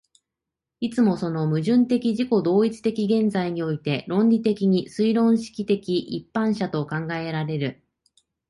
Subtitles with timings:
[0.79, 7.83] いつもその矛盾的自己同一的現在において論理的に推論式的一般者と考えられる。